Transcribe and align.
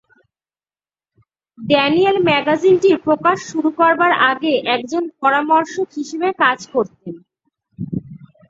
Daniel 1.57 2.17
ম্যাগাজিনটির 2.27 2.97
প্রকাশ 3.05 3.37
শুরু 3.51 3.69
করবার 3.79 4.11
আগে 4.31 4.53
একজন 4.75 5.03
পরামর্শক 5.21 5.87
হিসেবে 5.97 6.29
কাজ 6.43 6.59
করতেন। 6.73 7.15